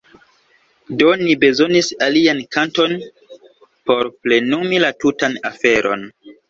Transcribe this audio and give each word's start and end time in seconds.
Do 1.01 1.11
ni 1.23 1.35
bezonis 1.43 1.91
alian 2.07 2.41
kanton 2.57 2.99
por 3.91 4.13
plenumi 4.23 4.85
la 4.89 4.95
tutan 5.05 5.43
aferon. 5.55 6.11